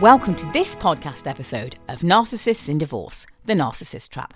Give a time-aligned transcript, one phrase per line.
[0.00, 4.34] Welcome to this podcast episode of Narcissists in Divorce The Narcissist Trap.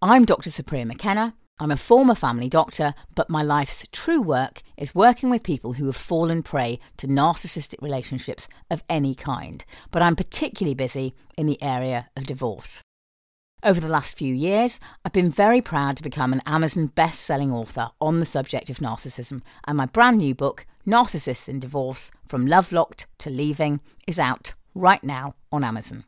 [0.00, 0.48] I'm Dr.
[0.50, 1.34] Supriya McKenna.
[1.58, 5.86] I'm a former family doctor, but my life's true work is working with people who
[5.86, 9.64] have fallen prey to narcissistic relationships of any kind.
[9.90, 12.80] But I'm particularly busy in the area of divorce.
[13.64, 17.50] Over the last few years, I've been very proud to become an Amazon best selling
[17.50, 22.46] author on the subject of narcissism, and my brand new book, Narcissists in Divorce From
[22.46, 26.04] Love Locked to Leaving, is out right now on Amazon.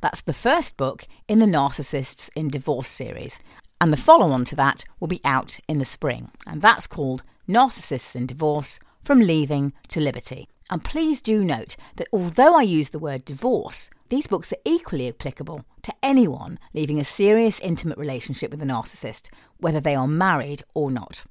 [0.00, 3.38] That's the first book in the Narcissists in Divorce series,
[3.80, 7.22] and the follow on to that will be out in the spring, and that's called
[7.48, 10.48] Narcissists in Divorce From Leaving to Liberty.
[10.70, 15.08] And please do note that although I use the word divorce, these books are equally
[15.08, 19.28] applicable to anyone leaving a serious intimate relationship with a narcissist,
[19.58, 21.24] whether they are married or not.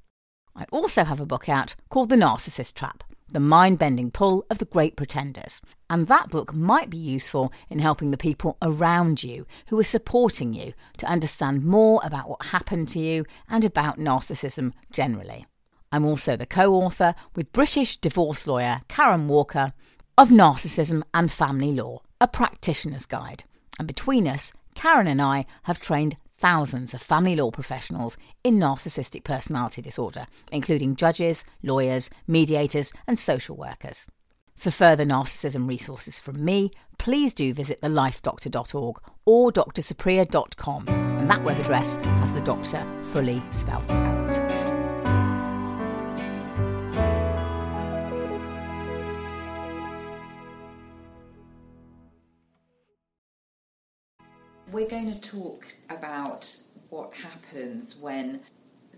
[0.56, 4.58] I also have a book out called The Narcissist Trap, the mind bending pull of
[4.58, 5.62] the great pretenders.
[5.90, 10.54] And that book might be useful in helping the people around you who are supporting
[10.54, 15.46] you to understand more about what happened to you and about narcissism generally.
[15.92, 19.74] I'm also the co author with British divorce lawyer Karen Walker
[20.18, 23.44] of Narcissism and Family Law, a practitioner's guide.
[23.80, 29.24] And between us, Karen and I have trained thousands of family law professionals in narcissistic
[29.24, 34.08] personality disorder, including judges, lawyers, mediators, and social workers.
[34.56, 41.60] For further narcissism resources from me, please do visit thelifedoctor.org or drsupriya.com, and that web
[41.60, 44.71] address has the doctor fully spelt out.
[55.22, 56.58] Talk about
[56.90, 58.42] what happens when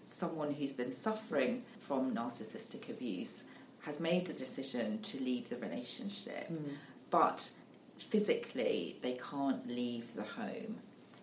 [0.05, 3.43] someone who's been suffering from narcissistic abuse
[3.81, 6.73] has made the decision to leave the relationship, mm.
[7.09, 7.51] but
[7.97, 10.77] physically they can't leave the home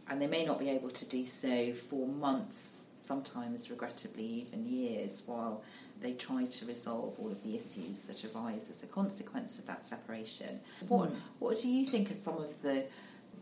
[0.09, 5.23] and they may not be able to do so for months, sometimes regrettably even years,
[5.27, 5.63] while
[6.01, 9.85] they try to resolve all of the issues that arise as a consequence of that
[9.85, 10.61] separation.
[10.89, 11.17] What, mm.
[11.39, 12.85] what do you think are some of the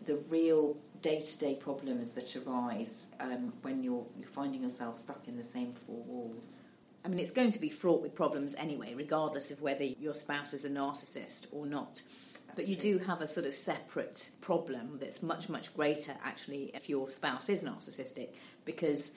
[0.04, 5.42] the real day-to-day problems that arise um, when you're, you're finding yourself stuck in the
[5.42, 6.59] same four walls?
[7.04, 10.53] I mean, it's going to be fraught with problems anyway, regardless of whether your spouse
[10.53, 12.03] is a narcissist or not.
[12.48, 12.98] That's but you true.
[12.98, 17.48] do have a sort of separate problem that's much, much greater actually if your spouse
[17.48, 18.31] is narcissistic,
[18.64, 19.12] because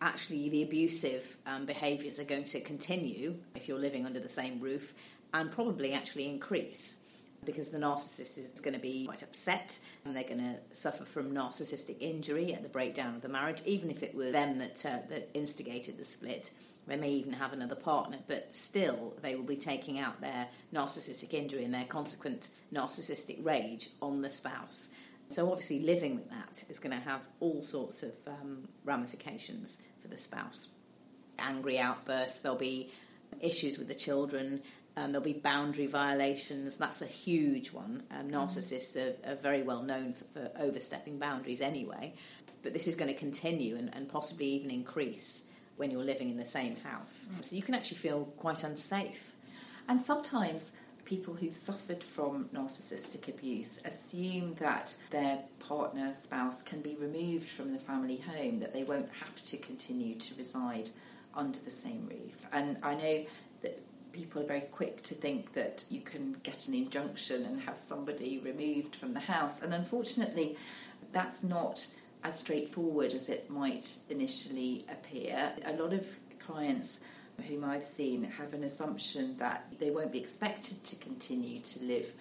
[0.00, 4.58] actually the abusive um, behaviours are going to continue if you're living under the same
[4.58, 4.94] roof
[5.34, 6.96] and probably actually increase
[7.44, 11.32] because the narcissist is going to be quite upset and they're going to suffer from
[11.32, 14.98] narcissistic injury at the breakdown of the marriage, even if it was them that, uh,
[15.08, 16.50] that instigated the split.
[16.86, 21.32] They may even have another partner, but still they will be taking out their narcissistic
[21.32, 24.88] injury and their consequent narcissistic rage on the spouse.
[25.28, 30.08] So, obviously, living with that is going to have all sorts of um, ramifications for
[30.08, 30.68] the spouse.
[31.38, 32.90] Angry outbursts, there'll be
[33.40, 34.60] issues with the children,
[34.96, 36.76] um, there'll be boundary violations.
[36.76, 38.02] That's a huge one.
[38.10, 38.34] Um, mm-hmm.
[38.34, 42.14] narcissists are, are, very well known for, for, overstepping boundaries anyway,
[42.62, 45.44] but this is going to continue and, and, possibly even increase
[45.76, 47.28] when you're living in the same house.
[47.32, 47.44] Mm.
[47.44, 49.32] So you can actually feel quite unsafe.
[49.88, 50.72] And sometimes
[51.04, 57.72] people who've suffered from narcissistic abuse assume that their partner, spouse can be removed from
[57.72, 60.90] the family home, that they won't have to continue to reside
[61.34, 62.46] under the same roof.
[62.52, 63.24] And I know
[64.12, 68.38] people are very quick to think that you can get an injunction and have somebody
[68.38, 69.62] removed from the house.
[69.62, 70.56] And unfortunately,
[71.12, 71.86] that's not
[72.24, 75.52] as straightforward as it might initially appear.
[75.64, 76.06] A lot of
[76.38, 77.00] clients
[77.48, 82.12] whom I've seen have an assumption that they won't be expected to continue to live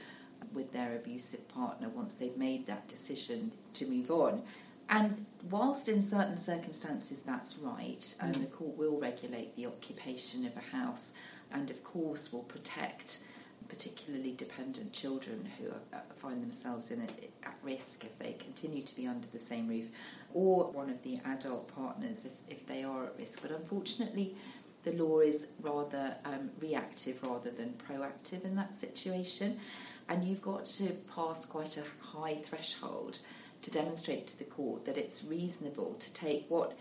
[0.54, 4.42] with their abusive partner once they've made that decision to move on.
[4.90, 8.42] And whilst in certain circumstances that's right, and mm.
[8.42, 11.14] the court will regulate the occupation of a house,
[11.54, 13.20] and of course will protect
[13.68, 18.82] particularly dependent children who are, uh, find themselves in a, at risk if they continue
[18.82, 19.90] to be under the same roof,
[20.34, 23.42] or one of the adult partners if, if they are at risk.
[23.42, 24.36] But unfortunately,
[24.84, 29.60] the law is rather um, reactive rather than proactive in that situation,
[30.10, 33.20] and you've got to pass quite a high threshold
[33.62, 36.78] to demonstrate to the court that it's reasonable to take what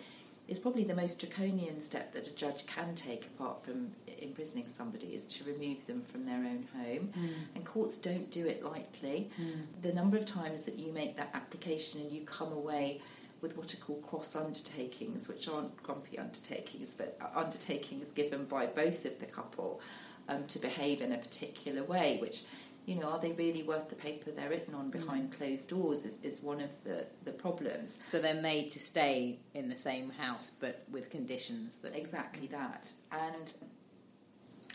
[0.51, 5.07] is probably the most draconian step that a judge can take apart from imprisoning somebody
[5.07, 7.13] is to remove them from their own home.
[7.17, 7.29] Mm.
[7.55, 9.31] And courts don't do it lightly.
[9.41, 9.83] Mm.
[9.83, 13.01] The number of times that you make that application and you come away
[13.41, 19.05] with what are called cross undertakings, which aren't grumpy undertakings, but undertakings given by both
[19.05, 19.81] of the couple
[20.29, 22.43] um, to behave in a particular way, which
[22.87, 25.39] you know, are they really worth the paper they're written on behind mm.
[25.39, 27.99] closed doors is, is one of the, the problems.
[28.03, 31.97] So they're made to stay in the same house but with conditions that.
[31.97, 32.91] Exactly that.
[33.13, 33.53] And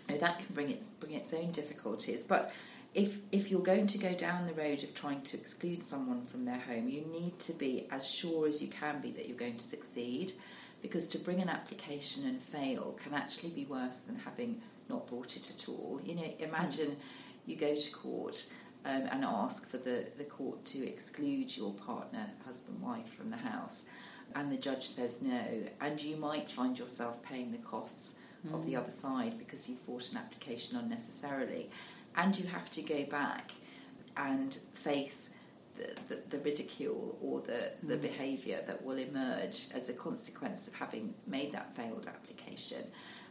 [0.07, 2.23] you know, that can bring its, bring its own difficulties.
[2.23, 2.53] But
[2.93, 6.45] if, if you're going to go down the road of trying to exclude someone from
[6.45, 9.57] their home, you need to be as sure as you can be that you're going
[9.57, 10.31] to succeed.
[10.81, 15.35] Because to bring an application and fail can actually be worse than having not brought
[15.35, 15.99] it at all.
[16.05, 16.91] You know, imagine.
[16.91, 18.47] Mm you go to court
[18.85, 23.37] um, and ask for the, the court to exclude your partner, husband, wife from the
[23.37, 23.83] house,
[24.35, 25.43] and the judge says no,
[25.81, 28.15] and you might find yourself paying the costs
[28.47, 28.53] mm.
[28.53, 28.79] of the mm.
[28.79, 31.69] other side because you've brought an application unnecessarily,
[32.15, 33.51] and you have to go back
[34.17, 35.29] and face
[35.75, 38.01] the, the, the, ridicule or the, the mm.
[38.01, 42.83] behaviour that will emerge as a consequence of having made that failed application.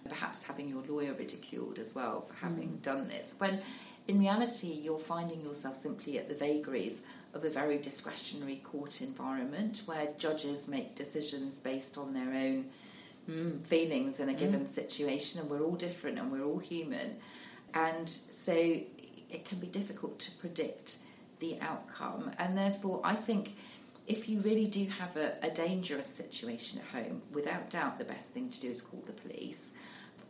[0.07, 2.83] Perhaps having your lawyer ridiculed as well for having mm.
[2.83, 3.35] done this.
[3.39, 3.61] When
[4.07, 7.03] in reality, you're finding yourself simply at the vagaries
[7.33, 12.67] of a very discretionary court environment where judges make decisions based on their own
[13.29, 14.69] mm, feelings in a given mm.
[14.69, 17.17] situation, and we're all different and we're all human.
[17.73, 20.99] And so it can be difficult to predict
[21.41, 23.57] the outcome, and therefore, I think
[24.07, 28.31] if you really do have a, a dangerous situation at home, without doubt, the best
[28.31, 29.73] thing to do is call the police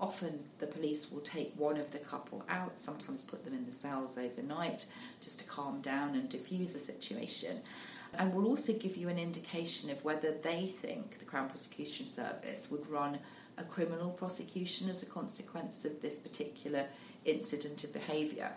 [0.01, 3.73] often the police will take one of the couple out, sometimes put them in the
[3.73, 4.87] cells overnight
[5.23, 7.61] just to calm down and diffuse the situation.
[8.17, 12.71] And will also give you an indication of whether they think the Crown Prosecution Service
[12.71, 13.19] would run
[13.59, 16.87] a criminal prosecution as a consequence of this particular
[17.25, 18.53] incident of behaviour.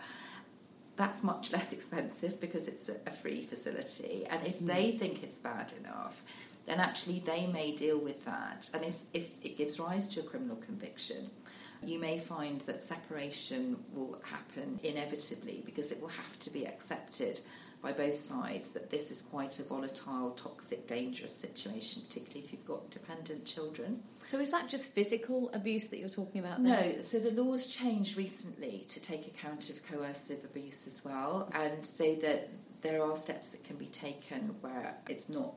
[0.96, 4.26] That's much less expensive because it's a, free facility.
[4.28, 4.98] And if they mm.
[4.98, 6.24] think it's bad enough,
[6.68, 8.68] then actually they may deal with that.
[8.74, 11.30] And if, if it gives rise to a criminal conviction,
[11.84, 17.40] you may find that separation will happen inevitably because it will have to be accepted
[17.80, 22.66] by both sides that this is quite a volatile, toxic, dangerous situation, particularly if you've
[22.66, 24.02] got dependent children.
[24.26, 26.62] So, is that just physical abuse that you're talking about?
[26.62, 26.94] There?
[26.94, 31.86] No, so the laws changed recently to take account of coercive abuse as well, and
[31.86, 32.48] say that
[32.82, 35.54] there are steps that can be taken where it's not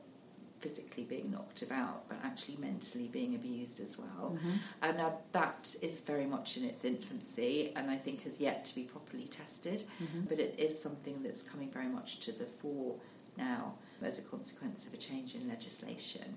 [0.62, 4.36] physically being knocked about, but actually mentally being abused as well.
[4.36, 4.50] Mm-hmm.
[4.82, 8.74] And now that is very much in its infancy, and I think has yet to
[8.74, 9.82] be properly tested.
[10.02, 10.22] Mm-hmm.
[10.28, 12.96] But it is something that's coming very much to the fore
[13.36, 16.36] now as a consequence of a change in legislation.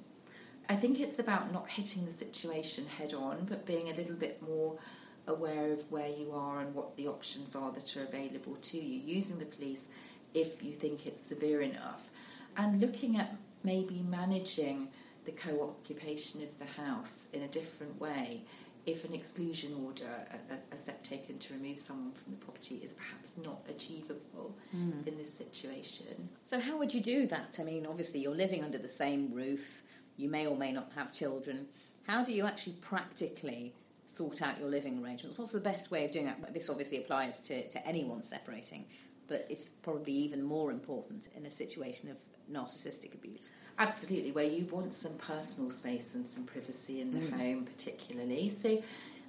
[0.68, 4.42] I think it's about not hitting the situation head on, but being a little bit
[4.42, 4.80] more
[5.28, 9.00] aware of where you are and what the options are that are available to you,
[9.00, 9.86] using the police
[10.34, 12.10] if you think it's severe enough,
[12.58, 13.36] and looking at
[13.66, 14.88] maybe managing
[15.26, 18.44] the co-occupation of the house in a different way
[18.86, 20.08] if an exclusion order,
[20.52, 25.08] a, a, step taken to remove someone from the property, is perhaps not achievable mm.
[25.08, 26.30] in this situation.
[26.44, 27.58] So, how would you do that?
[27.60, 29.82] I mean, obviously, you're living under the same roof,
[30.18, 31.66] you may or may not have children.
[32.08, 33.74] How do you actually practically
[34.16, 35.38] sort out your living arrangements?
[35.38, 36.54] What's the best way of doing that?
[36.54, 38.86] This obviously applies to, to anyone separating,
[39.28, 42.18] but it's probably even more important in a situation of
[42.52, 43.52] narcissistic abuse.
[43.78, 47.38] Absolutely, where you want some personal space and some privacy in the mm.
[47.38, 48.50] home, particularly.
[48.50, 48.82] So,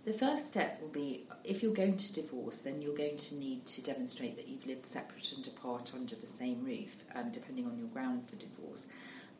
[0.04, 3.66] the first step will be if you're going to divorce, then you're going to need
[3.66, 7.76] to demonstrate that you've lived separate and apart under the same roof, um, depending on
[7.76, 8.86] your ground for divorce.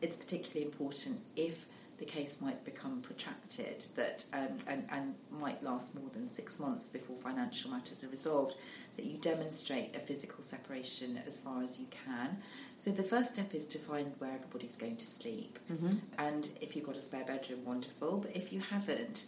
[0.01, 1.65] It's particularly important if
[1.97, 6.89] the case might become protracted that um, and, and might last more than six months
[6.89, 8.55] before financial matters are resolved,
[8.97, 12.37] that you demonstrate a physical separation as far as you can.
[12.77, 15.59] So the first step is to find where everybody's going to sleep.
[15.71, 15.97] Mm-hmm.
[16.17, 18.17] And if you've got a spare bedroom, wonderful.
[18.17, 19.25] But if you haven't,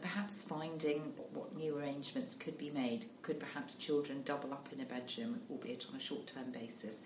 [0.00, 3.04] perhaps finding what new arrangements could be made.
[3.22, 7.00] Could perhaps children double up in a bedroom, albeit on a short term basis?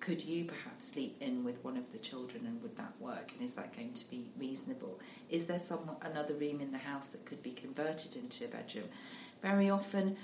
[0.00, 3.46] could you perhaps sleep in with one of the children and would that work and
[3.46, 7.24] is that going to be reasonable is there some another room in the house that
[7.26, 8.86] could be converted into a bedroom
[9.42, 10.16] very often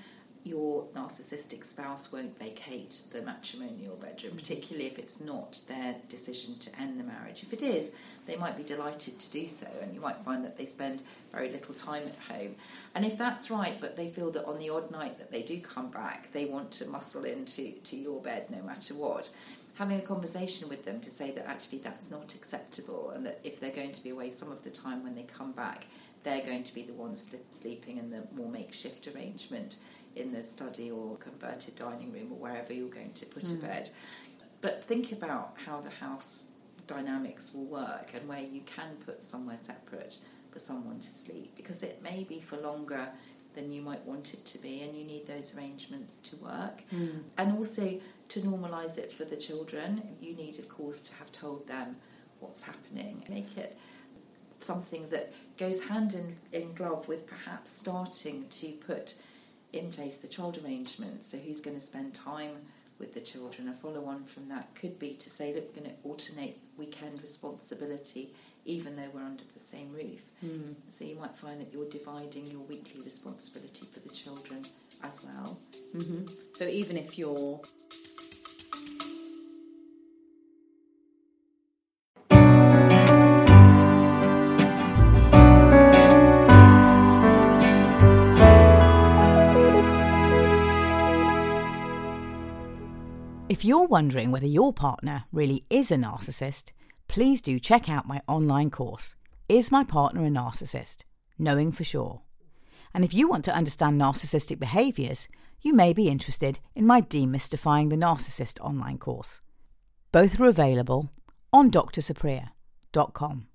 [0.47, 4.39] your narcissistic spouse won't vacate the matrimonial bedroom, mm-hmm.
[4.39, 7.43] particularly if it's not their decision to end the marriage.
[7.43, 7.91] If it is,
[8.25, 11.01] they might be delighted to do so, and you might find that they spend
[11.31, 12.55] very little time at home.
[12.95, 15.59] And if that's right, but they feel that on the odd night that they do
[15.59, 19.29] come back, they want to muscle into to your bed no matter what,
[19.77, 23.59] having a conversation with them to say that actually that's not acceptable and that if
[23.59, 25.85] they're going to be away some of the time when they come back,
[26.23, 29.77] they're going to be the ones sleeping in the more makeshift arrangement
[30.17, 33.57] in the study or converted dining room or wherever you're going to put mm.
[33.57, 33.89] a bed.
[34.61, 36.45] But think about how the house
[36.87, 40.17] dynamics will work and where you can put somewhere separate
[40.51, 43.09] for someone to sleep because it may be for longer
[43.57, 46.83] than you might want it to be, and you need those arrangements to work.
[46.93, 47.23] Mm.
[47.37, 51.67] And also to normalise it for the children, you need, of course, to have told
[51.67, 51.97] them
[52.39, 53.23] what's happening.
[53.27, 53.75] Make it
[54.59, 59.15] something that goes hand in, in glove with perhaps starting to put
[59.73, 61.29] in place the child arrangements.
[61.29, 62.51] So, who's going to spend time
[62.99, 63.67] with the children?
[63.69, 67.21] A follow on from that could be to say, look, we're going to alternate weekend
[67.21, 68.29] responsibility
[68.65, 70.21] even though we're under the same roof.
[70.45, 70.75] Mm.
[70.89, 74.61] So, you might find that you're dividing your weekly responsibility for the children
[75.03, 75.57] as well.
[75.93, 77.61] hmm So even if you're
[93.57, 96.73] If you're wondering whether your partner really is a narcissist,
[97.07, 99.15] please do check out my online course,
[99.49, 100.97] Is My Partner a Narcissist?
[101.39, 102.21] Knowing for Sure.
[102.93, 105.27] And if you want to understand narcissistic behaviours,
[105.59, 109.41] you may be interested in my Demystifying the Narcissist online course.
[110.11, 111.09] Both are available
[111.51, 113.46] on drsupriya.com.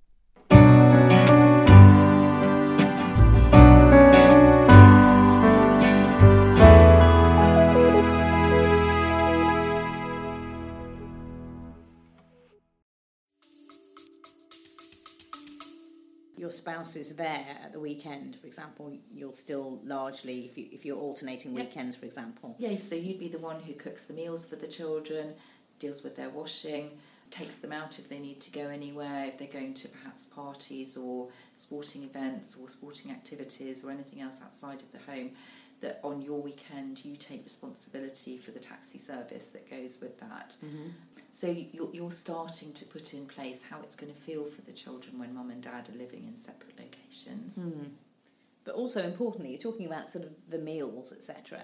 [16.85, 20.99] spouse is there at the weekend, for example, you'll still largely, if, you, if you're
[20.99, 21.61] alternating Yeah.
[21.65, 24.67] weekends, for example, Yeah, so you'd be the one who cooks the meals for the
[24.67, 25.35] children,
[25.79, 26.91] deals with their washing,
[27.31, 30.97] takes them out if they need to go anywhere, if they're going to perhaps parties
[30.97, 35.31] or sporting events or sporting activities or anything else outside of the home,
[35.83, 40.57] that on your weekend you take responsibility for the taxi service that goes with that.
[41.33, 44.73] So you're, you're starting to put in place how it's going to feel for the
[44.73, 47.59] children when mum and dad are living in separate locations.
[47.59, 47.91] Mm.
[48.65, 51.63] But also importantly, you're talking about sort of the meals, etc.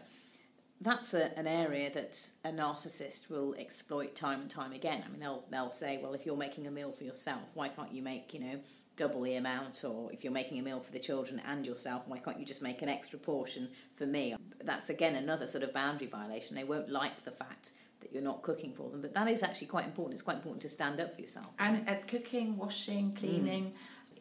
[0.80, 5.04] That's a, an area that a narcissist will exploit time and time again.
[5.04, 7.92] I mean, they'll they'll say, well, if you're making a meal for yourself, why can't
[7.92, 8.60] you make you know
[8.98, 9.82] double the amount?
[9.84, 12.60] Or if you're making a meal for the children and yourself, why can't you just
[12.60, 14.34] make an extra portion for me?
[14.62, 16.54] That's again another sort of boundary violation.
[16.54, 19.68] They won't like the fact that you're not cooking for them, but that is actually
[19.68, 20.14] quite important.
[20.14, 21.46] It's quite important to stand up for yourself.
[21.58, 23.72] And at cooking, washing, cleaning,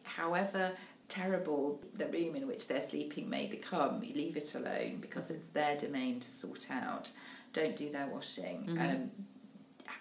[0.04, 0.72] however
[1.08, 5.48] terrible the room in which they're sleeping may become, you leave it alone because it's
[5.48, 7.10] their domain to sort out.
[7.52, 8.78] Don't do their washing.
[8.80, 9.10] Um,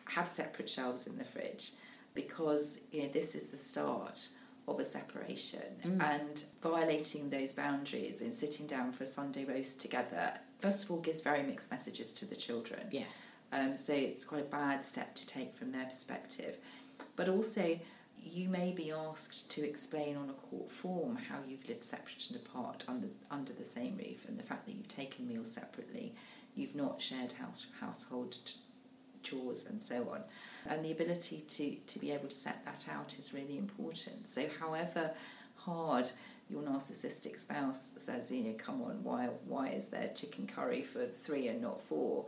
[0.06, 1.72] have separate shelves in the fridge
[2.14, 4.30] because you know this is the start
[4.68, 10.34] of a separation and violating those boundaries and sitting down for a Sunday roast together
[10.60, 13.28] first of all gives very mixed messages to the children Yes.
[13.54, 16.58] um, so it's quite a bad step to take from their perspective.
[17.16, 17.80] But also,
[18.22, 22.38] you may be asked to explain on a court form how you've lived separate and
[22.38, 26.14] apart under, under the same roof and the fact that you've taken meals separately,
[26.56, 28.36] you've not shared house, household
[29.24, 30.24] chores and so on.
[30.70, 34.28] And the ability to, to be able to set that out is really important.
[34.28, 35.12] So, however
[35.56, 36.10] hard
[36.50, 41.06] your narcissistic spouse says, you know, come on, why why is there chicken curry for
[41.06, 42.26] three and not four?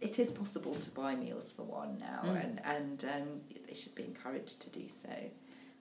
[0.00, 2.44] It is possible to buy meals for one now, Mm.
[2.44, 5.08] and and um, they should be encouraged to do so.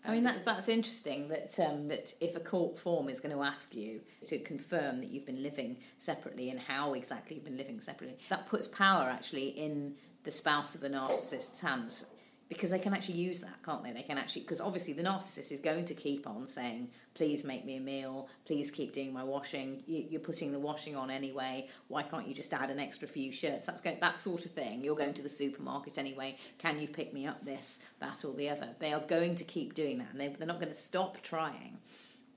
[0.04, 3.36] I mean, Um, that's, that's interesting that, um, that if a court form is going
[3.36, 7.58] to ask you to confirm that you've been living separately and how exactly you've been
[7.58, 12.06] living separately, that puts power actually in the spouse of the narcissist's hands
[12.52, 13.94] because they can actually use that, can't they?
[13.94, 17.64] They can actually, because obviously the narcissist is going to keep on saying, please make
[17.64, 21.70] me a meal, please keep doing my washing, you, you're putting the washing on anyway,
[21.88, 23.66] why can't you just add an extra few shirts?
[23.66, 24.82] That's going, that sort of thing.
[24.84, 28.50] You're going to the supermarket anyway, can you pick me up this, that, or the
[28.50, 28.68] other?
[28.80, 31.78] They are going to keep doing that and they, they're not going to stop trying.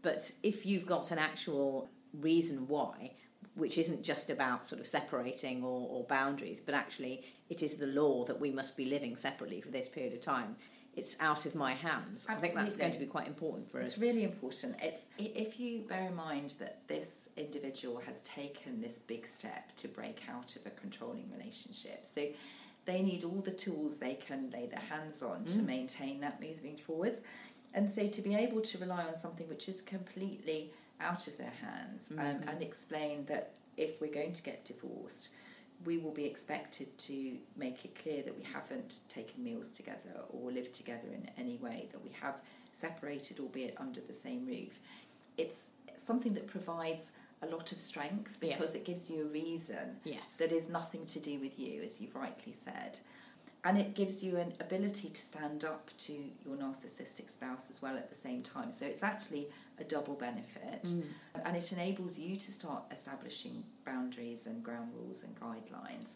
[0.02, 3.14] But if you've got an actual reason why,
[3.54, 7.86] which isn't just about sort of separating or, or boundaries, but actually it is the
[7.86, 10.56] law that we must be living separately for this period of time.
[10.96, 12.26] It's out of my hands.
[12.28, 13.86] I think that's going to be quite important for us.
[13.86, 14.76] It's really important.
[14.80, 19.88] It's if you bear in mind that this individual has taken this big step to
[19.88, 22.26] break out of a controlling relationship, so
[22.84, 25.66] they need all the tools they can lay their hands on to mm.
[25.66, 27.22] maintain that moving forwards,
[27.72, 30.70] and so to be able to rely on something which is completely
[31.00, 35.28] out of their hands um, and explain that if we're going to get divorced,
[35.84, 40.50] we will be expected to make it clear that we haven't taken meals together or
[40.50, 42.40] lived together in any way, that we have
[42.72, 44.78] separated, albeit under the same roof.
[45.36, 47.10] It's something that provides
[47.42, 48.74] a lot of strength because Yes.
[48.74, 50.36] it gives you a reason Yes.
[50.38, 52.98] that is nothing to do with you, as you've rightly said.
[53.66, 56.12] and it gives you an ability to stand up to
[56.44, 58.70] your narcissistic spouse as well at the same time.
[58.70, 59.48] So it's actually
[59.78, 61.04] a double benefit, Mm.
[61.44, 66.12] and it enables you to start establishing boundaries and ground rules and guidelines,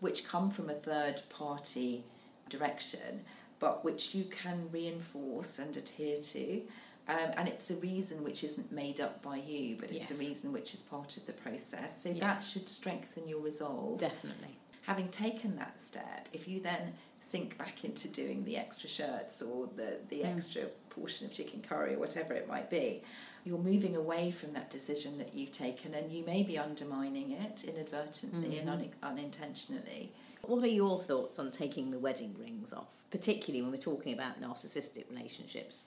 [0.00, 2.04] which come from a third party
[2.48, 3.24] direction,
[3.58, 6.62] but which you can reinforce and adhere to.
[7.08, 10.12] Um, and it's a reason which isn't made up by you, but it's Yes.
[10.12, 12.02] a reason which is part of the process.
[12.02, 14.56] So that should strengthen your resolve Definitely.
[14.82, 19.66] having taken that step, if you then sink back into doing the extra shirts or
[19.68, 20.34] the, the Mm.
[20.36, 20.62] extra
[20.94, 23.02] portion of chicken curry or whatever it might be,
[23.44, 27.64] you're moving away from that decision that you've taken and you may be undermining it
[27.64, 28.82] inadvertently and mm-hmm.
[28.82, 30.12] un- unintentionally.
[30.42, 34.40] What are your thoughts on taking the wedding rings off, particularly when we're talking about
[34.40, 35.86] narcissistic relationships?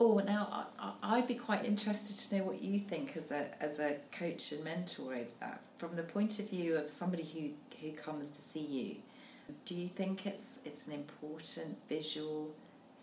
[0.00, 3.78] Oh, now I, I'd be quite interested to know what you think as a as
[3.78, 7.50] a coach and mentor over that, from the point of view of somebody who,
[7.80, 8.96] who comes to see you.
[9.64, 12.50] Do you think it's it's an important visual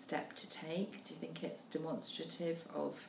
[0.02, 1.04] step to take?
[1.06, 3.08] Do you think it's demonstrative of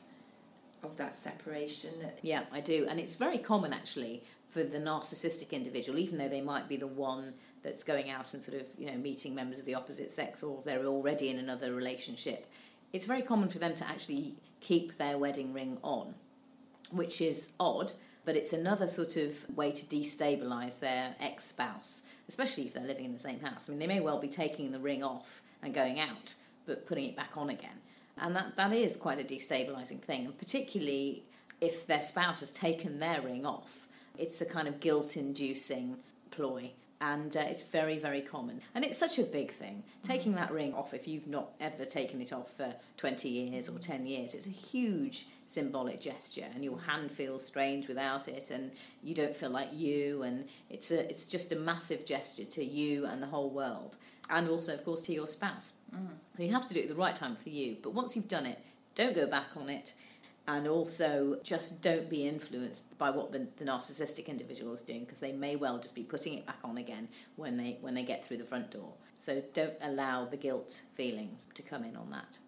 [0.82, 1.90] of that separation?
[2.22, 2.86] Yeah, I do.
[2.88, 6.86] And it's very common actually for the narcissistic individual, even though they might be the
[6.86, 10.42] one that's going out and sort of, you know, meeting members of the opposite sex
[10.42, 12.46] or they're already in another relationship.
[12.92, 16.14] It's very common for them to actually keep their wedding ring on,
[16.90, 17.92] which is odd,
[18.24, 23.04] but it's another sort of way to destabilize their ex spouse, especially if they're living
[23.04, 23.68] in the same house.
[23.68, 26.34] I mean, they may well be taking the ring off and going out,
[26.66, 27.78] but putting it back on again.
[28.18, 31.24] And that, that is quite a destabilizing thing, and particularly
[31.60, 33.86] if their spouse has taken their ring off.
[34.18, 35.98] It's a kind of guilt inducing
[36.30, 36.72] ploy.
[37.02, 38.60] And uh, it's very, very common.
[38.74, 39.84] And it's such a big thing.
[40.02, 43.78] Taking that ring off, if you've not ever taken it off for 20 years or
[43.78, 46.44] 10 years, it's a huge symbolic gesture.
[46.54, 50.22] And your hand feels strange without it, and you don't feel like you.
[50.22, 53.96] And it's, a, it's just a massive gesture to you and the whole world.
[54.28, 55.72] And also, of course, to your spouse.
[55.94, 56.08] Mm.
[56.36, 57.76] So you have to do it at the right time for you.
[57.82, 58.58] But once you've done it,
[58.94, 59.94] don't go back on it
[60.46, 65.20] and also just don't be influenced by what the, the narcissistic individual is doing because
[65.20, 68.26] they may well just be putting it back on again when they when they get
[68.26, 72.38] through the front door so don't allow the guilt feelings to come in on that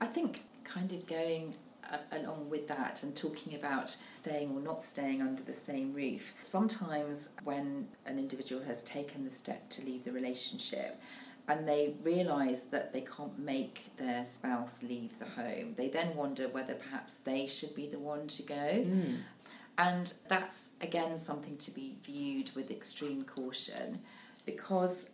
[0.00, 1.54] I think kind of going
[1.92, 6.32] a- along with that and talking about staying or not staying under the same roof.
[6.40, 11.00] Sometimes when an individual has taken the step to leave the relationship
[11.48, 16.48] and they realise that they can't make their spouse leave the home, they then wonder
[16.48, 18.86] whether perhaps they should be the one to go.
[19.78, 24.00] And that's again something to be viewed with extreme caution
[24.46, 25.10] because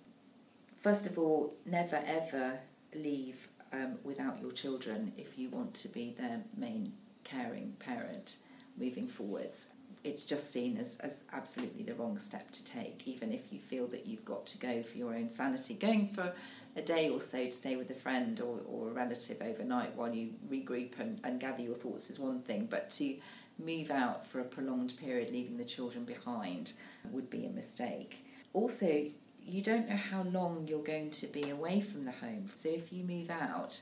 [0.80, 2.60] first of all, never ever
[2.94, 6.92] leave um, without your children if you want to be their main
[7.24, 8.36] caring parent
[8.76, 9.68] moving forwards.
[10.04, 13.86] It's just seen as, as absolutely the wrong step to take, even if you feel
[13.88, 15.74] that you've got to go for your own sanity.
[15.74, 16.32] Going for
[16.76, 20.14] a day or so to stay with a friend or, or a relative overnight while
[20.14, 23.16] you regroup and, and gather your thoughts is one thing, but to
[23.58, 26.72] move out for a prolonged period, leaving the children behind,
[27.10, 28.24] would be a mistake.
[28.52, 29.08] Also,
[29.44, 32.46] you don't know how long you're going to be away from the home.
[32.54, 33.80] So if you move out,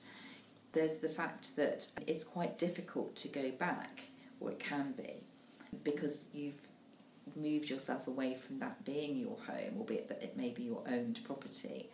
[0.73, 4.03] there's the fact that it's quite difficult to go back,
[4.41, 5.25] or it can be,
[5.85, 6.69] because you've
[7.35, 11.21] moved yourself away from that being your home, albeit that it may be your owned
[11.25, 11.89] property.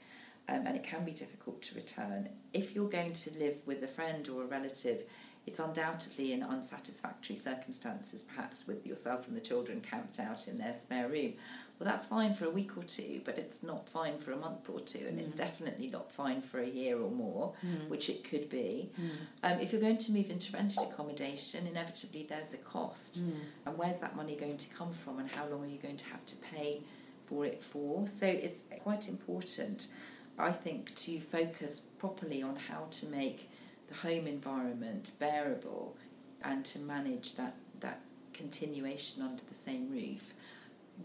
[0.49, 2.29] Um, and it can be difficult to return.
[2.53, 5.05] If you're going to live with a friend or a relative,
[5.47, 10.73] it's undoubtedly in unsatisfactory circumstances, perhaps with yourself and the children camped out in their
[10.73, 11.35] spare room.
[11.83, 14.71] Well, that's fine for a week or two, but it's not fine for a month
[14.71, 15.38] or two, and it's mm.
[15.38, 17.88] definitely not fine for a year or more, mm.
[17.88, 18.90] which it could be.
[19.01, 19.11] Mm.
[19.42, 23.16] Um, if you're going to move into rented accommodation, inevitably there's a cost.
[23.66, 26.05] And where's that money going to come from, and how long are you going to
[26.05, 26.83] have to pay
[27.27, 28.07] for it for?
[28.07, 29.88] So it's quite important,
[30.38, 33.51] I think, to focus properly on how to make
[33.88, 35.97] the home environment bearable
[36.45, 40.33] and to manage that, that continuation under the same roof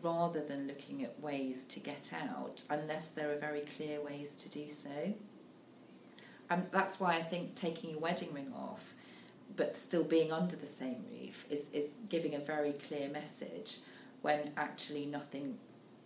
[0.01, 4.49] rather than looking at ways to get out unless there are very clear ways to
[4.49, 5.13] do so.
[6.49, 8.93] And that's why I think taking your wedding ring off
[9.55, 13.77] but still being under the same roof is, is giving a very clear message
[14.21, 15.57] when actually nothing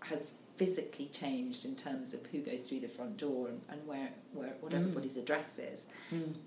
[0.02, 4.10] has physically changed in terms of who goes through the front door and, and where,
[4.34, 5.86] where what everybody's address is.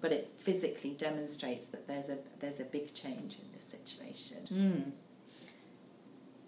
[0.01, 4.38] But it physically demonstrates that there's a there's a big change in this situation.
[4.53, 4.92] Mm.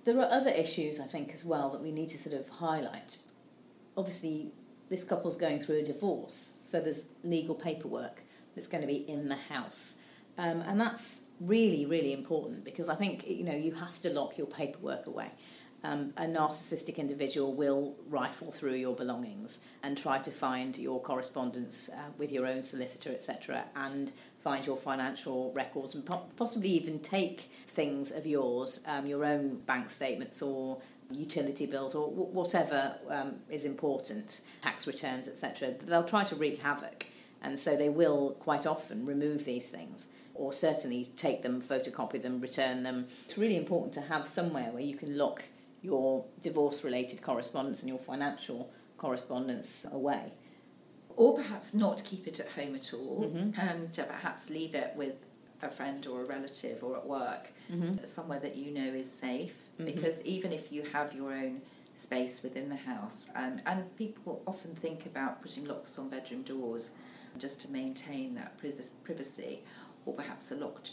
[0.06, 3.18] There are other issues, I think, as well that we need to sort of highlight.
[3.96, 4.52] Obviously,
[4.88, 8.22] this couple's going through a divorce, so there's legal paperwork
[8.54, 9.96] that's going to be in the house.
[10.38, 14.38] Um, and that's really, really important because I think, you know, you have to lock
[14.38, 15.32] your paperwork away.
[15.86, 21.88] um, a narcissistic individual will rifle through your belongings and try to find your correspondence
[21.92, 24.12] uh, with your own solicitor, etc., and
[24.46, 29.56] find your financial records and po- possibly even take things of yours, um, your own
[29.62, 30.80] bank statements or
[31.10, 35.74] utility bills or w- whatever um, is important, tax returns, etc.
[35.84, 37.06] They'll try to wreak havoc,
[37.42, 42.40] and so they will quite often remove these things or certainly take them, photocopy them,
[42.40, 43.08] return them.
[43.24, 45.42] It's really important to have somewhere where you can lock
[45.82, 50.34] your divorce related correspondence and your financial correspondence away.
[51.16, 53.58] Or perhaps not keep it at home at all, Mhm.
[53.58, 55.24] and to perhaps leave it with
[55.62, 58.04] a friend or a relative or at work, Mm-hmm.
[58.04, 59.56] somewhere that you know is safe.
[59.78, 59.86] Mhm.
[59.86, 61.62] Because even if you have your own
[61.94, 66.90] space within the house, um, and people often think about putting locks on bedroom doors
[67.38, 68.58] just to maintain that
[69.02, 69.62] privacy,
[70.04, 70.92] or perhaps a locked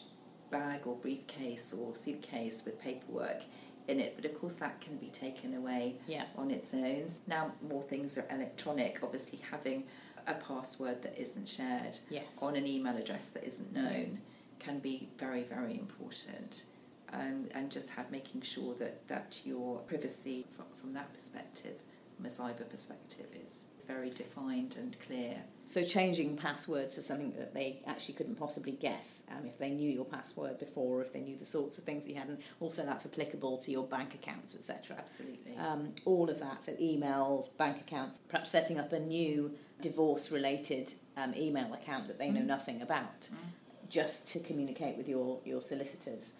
[0.49, 3.41] bag or briefcase or suitcase with paperwork
[3.87, 6.25] in it, but of course that can be taken away Yeah.
[6.37, 7.09] on its own.
[7.27, 9.85] Now more things are electronic, obviously having
[10.27, 12.25] a password that isn't shared Yes.
[12.41, 14.21] on an email address that isn't known
[14.59, 16.63] can be very, very important.
[17.11, 21.75] Um, and just have making sure that, that your privacy from, from that perspective,
[22.15, 25.43] from a cyber perspective, is very defined and clear.
[25.67, 29.89] So changing passwords to something that they actually couldn't possibly guess um, if they knew
[29.91, 32.83] your password before, if they knew the sorts of things that you had, and also
[32.83, 34.95] that's applicable to your bank accounts, etc.
[34.97, 35.55] Absolutely.
[35.57, 41.33] Um, all of that, so emails, bank accounts, perhaps setting up a new divorce-related um,
[41.35, 42.47] email account that they know Mhm.
[42.47, 43.89] nothing about, Mm.
[43.89, 46.33] just to communicate with your, your solicitors.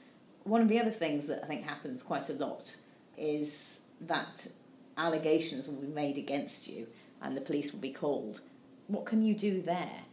[0.43, 2.75] One of the other things that I think happens quite a lot
[3.17, 4.47] is that
[4.97, 6.87] allegations will be made against you
[7.21, 8.41] and the police will be called.
[8.87, 10.03] What can you do there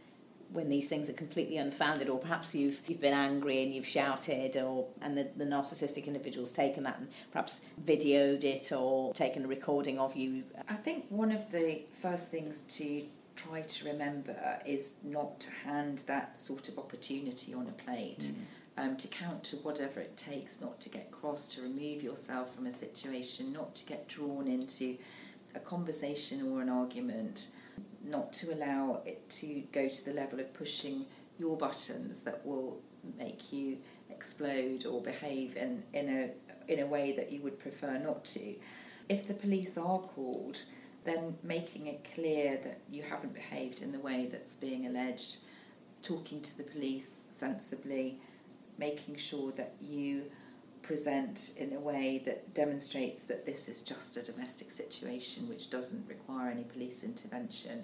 [0.53, 4.57] when these things are completely unfounded, or perhaps you've you've been angry and you've shouted,
[4.57, 9.47] or and the, the narcissistic individual's taken that and perhaps videoed it or taken a
[9.47, 10.43] recording of you?
[10.69, 13.03] I think one of the first things to
[13.35, 18.31] try to remember is not to hand that sort of opportunity on a plate.
[18.77, 22.65] Um, to count to whatever it takes, not to get cross, to remove yourself from
[22.67, 24.97] a situation, not to get drawn into
[25.53, 27.47] a conversation or an argument,
[28.03, 31.05] not to allow it to go to the level of pushing
[31.37, 32.79] your buttons that will
[33.17, 33.77] make you
[34.09, 36.29] explode or behave in, in a
[36.71, 38.55] in a way that you would prefer not to.
[39.09, 40.63] If the police are called,
[41.03, 45.37] then making it clear that you haven't behaved in the way that's being alleged,
[46.03, 48.19] talking to the police sensibly,
[48.77, 50.25] making sure that you
[50.81, 56.07] present in a way that demonstrates that this is just a domestic situation which doesn't
[56.07, 57.83] require any police intervention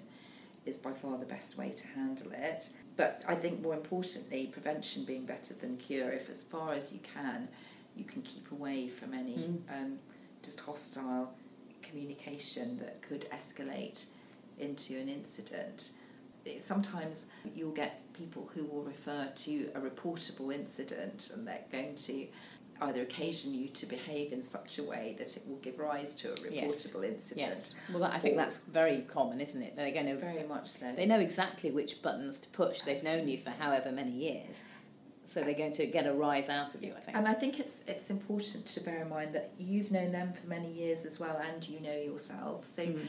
[0.66, 2.70] is by far the best way to handle it.
[2.96, 6.98] But I think more importantly, prevention being better than cure, if as far as you
[7.14, 7.48] can,
[7.96, 9.60] you can keep away from any Mm.
[9.70, 9.98] um,
[10.42, 11.34] just hostile
[11.82, 14.04] communication that could escalate
[14.58, 15.90] into an incident.
[16.60, 22.26] Sometimes you'll get people who will refer to a reportable incident and they're going to
[22.80, 26.32] either occasion you to behave in such a way that it will give rise to
[26.32, 26.64] a Yes.
[26.64, 27.40] reportable incident.
[27.50, 27.74] Yes.
[27.90, 29.74] Well, that, I think that's very common, isn't it?
[29.76, 30.92] They're going to Very much so.
[30.92, 32.82] They know exactly which buttons to push.
[32.82, 34.62] They've known you for however many years.
[35.26, 37.16] So they're going to get a rise out of you, I think.
[37.16, 40.46] And I think it's it's important to bear in mind that you've known them for
[40.48, 42.64] many years as well, and you know yourself.
[42.64, 43.00] So Mm.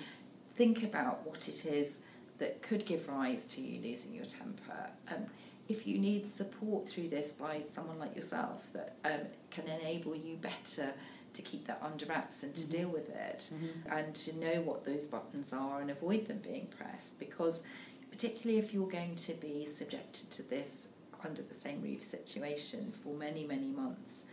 [0.58, 1.99] think about what it is
[2.39, 4.89] that could give rise to you losing your temper.
[5.08, 5.27] Um,
[5.69, 10.36] if you need support through this by someone like yourself that um, can enable you
[10.38, 10.91] better
[11.34, 12.69] to keep that under wraps and to Mhm.
[12.69, 13.97] deal with it Mhm.
[13.97, 17.62] and to know what those buttons are and avoid them being pressed because
[18.10, 20.88] particularly if you're going to be subjected to this
[21.23, 24.23] under the same roof situation for many many months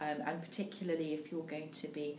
[0.00, 2.18] um, and particularly if you're going to be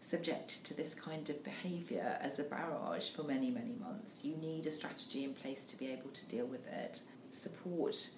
[0.00, 4.64] subjected to this kind of behaviour as a barrage for many many months you need
[4.66, 7.00] a strategy in place to be able to deal with it
[7.36, 8.10] support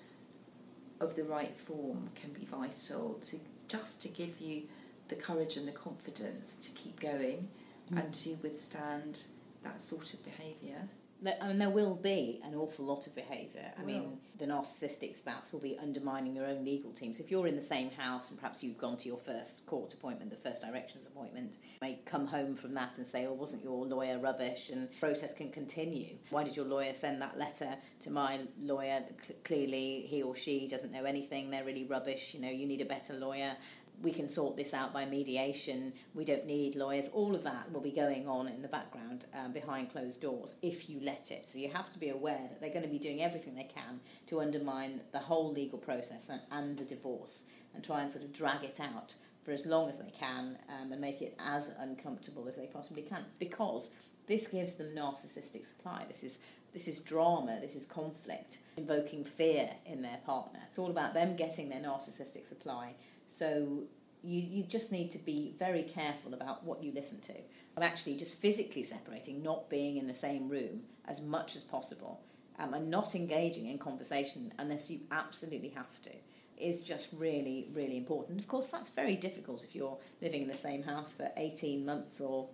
[1.01, 4.63] of the right form can be vital to just to give you
[5.09, 7.49] the courage and the confidence to keep going
[7.91, 8.05] Mm.
[8.05, 9.23] and to withstand
[9.65, 10.89] that sort of behaviour.
[11.27, 13.73] I mean, there will be an awful lot of behaviour.
[13.79, 17.13] I mean, the narcissistic spouse will be undermining your own legal team.
[17.13, 19.93] So if you're in the same house and perhaps you've gone to your first court
[19.95, 23.65] appointment, the first directions appointment, you may come home from that and say, oh, wasn't
[23.65, 24.71] your lawyer rubbish?
[24.71, 26.19] And protest can continue.
[26.31, 29.01] Why did your lawyer send that letter to my lawyer?
[29.43, 31.51] Clearly, he or she doesn't know anything.
[31.51, 32.33] They're really rubbish.
[32.33, 33.57] You know, you need a better lawyer.
[34.03, 37.81] We can sort this out by mediation, we don't need lawyers, all of that will
[37.81, 41.49] be going on in the background um, behind closed doors if you let it.
[41.49, 44.01] So you have to be aware that they're going to be doing everything they can
[44.27, 48.33] to undermine the whole legal process and, and the divorce and try and sort of
[48.33, 52.47] drag it out for as long as they can um, and make it as uncomfortable
[52.49, 53.91] as they possibly can because
[54.27, 56.05] this gives them narcissistic supply.
[56.07, 56.39] This is
[56.73, 60.61] this is drama, this is conflict, invoking fear in their partner.
[60.69, 62.95] It's all about them getting their narcissistic supply.
[63.39, 63.85] So
[64.25, 67.35] you, you just need to be very careful about what you listen to.
[67.77, 72.21] And actually just physically separating, not being in the same room as much as possible,
[72.59, 76.11] um, and not engaging in conversation unless you absolutely have to
[76.59, 78.41] is just really, really important.
[78.41, 82.21] Of course, that's very difficult if you're living in the same house for 18 months
[82.21, 82.49] or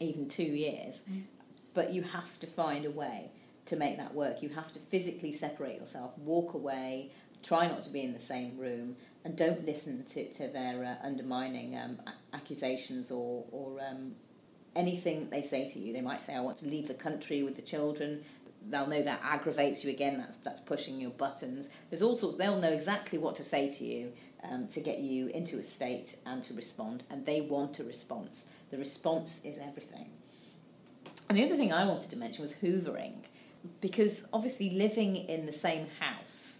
[0.00, 1.04] even two years.
[1.08, 1.22] Mm.
[1.72, 3.30] But you have to find a way
[3.66, 4.42] to make that work.
[4.42, 8.58] You have to physically separate yourself, walk away, try not to be in the same
[8.58, 11.98] room, and don't listen to, to their uh, undermining um,
[12.32, 14.12] accusations or, or um,
[14.76, 15.92] anything they say to you.
[15.92, 18.24] They might say, I want to leave the country with the children
[18.66, 20.18] they'll know that aggravates you again.
[20.18, 21.68] That's that's pushing your buttons.
[21.90, 22.36] There's all sorts.
[22.36, 24.12] They'll know exactly what to say to you
[24.44, 27.04] um, to get you into a state and to respond.
[27.10, 28.46] And they want a response.
[28.70, 30.10] The response is everything.
[31.28, 33.24] And the other thing I wanted to mention was hoovering,
[33.80, 36.57] because obviously living in the same house,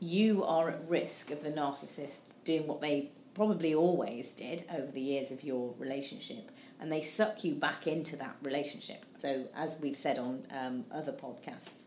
[0.00, 5.00] you are at risk of the narcissist doing what they probably always did over the
[5.00, 9.04] years of your relationship and they suck you back into that relationship.
[9.18, 11.84] So, as we've said on um, other podcasts,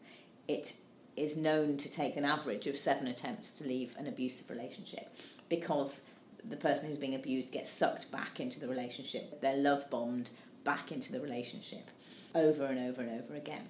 [0.47, 0.75] it
[1.17, 5.15] is known to take an average of seven attempts to leave an abusive relationship
[5.49, 6.03] because
[6.43, 9.41] the person who's being abused gets sucked back into the relationship.
[9.41, 10.29] They're love bombed
[10.63, 11.89] back into the relationship
[12.35, 13.67] over and over and over again.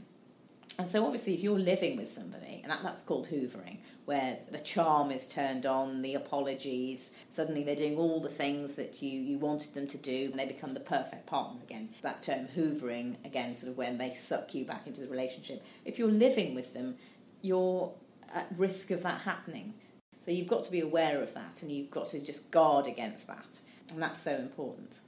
[0.79, 4.59] And so, obviously, if you're living with somebody, and that, that's called hoovering, where the
[4.59, 9.37] charm is turned on, the apologies, suddenly they're doing all the things that you, you
[9.37, 11.89] wanted them to do, and they become the perfect partner again.
[12.01, 15.63] That term hoovering, again, sort of when they suck you back into the relationship.
[15.85, 16.95] If you're living with them,
[17.43, 17.93] you're
[18.33, 19.75] at risk of that happening.
[20.25, 23.27] So you've got to be aware of that, and you've got to just guard against
[23.27, 23.59] that.
[23.89, 25.01] And that's so important.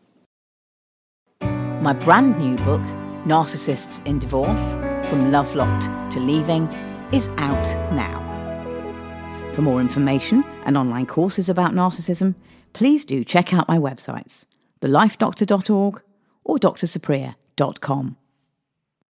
[1.42, 2.82] My brand new book,
[3.26, 4.78] Narcissists in Divorce
[5.10, 6.68] From Love Locked to Leaving,
[7.12, 8.22] is out now.
[9.54, 12.34] For more information and online courses about narcissism,
[12.74, 14.46] please do check out my websites,
[14.82, 16.02] thelifedoctor.org
[16.44, 18.18] or drsupriya.com.